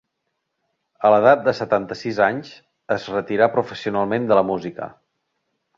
A 1.09 1.11
l'edat 1.15 1.43
de 1.49 1.53
setanta-sis 1.59 2.23
anys 2.29 2.51
es 2.99 3.07
retirà 3.19 3.53
professionalment 3.59 4.31
de 4.33 4.41
la 4.41 4.47
música. 4.53 4.91